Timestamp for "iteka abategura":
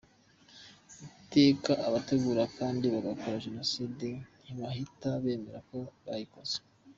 1.21-2.43